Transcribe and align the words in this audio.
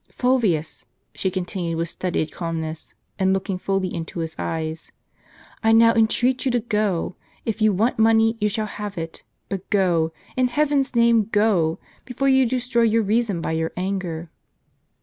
"Fulvius," 0.09 0.83
she 1.13 1.29
continued, 1.29 1.77
with 1.77 1.87
studied 1.87 2.31
calmness, 2.31 2.95
and 3.19 3.33
looking 3.35 3.59
fully 3.59 3.93
into 3.93 4.21
his 4.21 4.35
eyes," 4.39 4.91
I 5.63 5.73
now 5.73 5.93
entreat 5.93 6.43
you 6.43 6.49
to 6.53 6.59
go. 6.59 7.13
If 7.45 7.61
you 7.61 7.71
want 7.71 7.99
money, 7.99 8.35
you 8.41 8.49
shall 8.49 8.65
have 8.65 8.97
it; 8.97 9.21
but 9.47 9.69
go, 9.69 10.11
in 10.35 10.47
heaven's 10.47 10.95
name 10.95 11.25
go, 11.31 11.77
before 12.03 12.29
you 12.29 12.47
destroy 12.47 12.81
your 12.81 13.03
reason 13.03 13.41
by 13.41 13.51
your 13.51 13.73
anger." 13.77 14.31